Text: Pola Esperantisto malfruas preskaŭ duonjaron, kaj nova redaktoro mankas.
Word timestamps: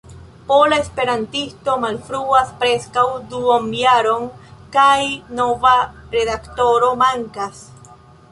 Pola 0.45 0.77
Esperantisto 0.83 1.73
malfruas 1.81 2.49
preskaŭ 2.63 3.03
duonjaron, 3.33 4.25
kaj 4.77 4.97
nova 5.41 5.75
redaktoro 6.19 6.91
mankas. 7.03 7.63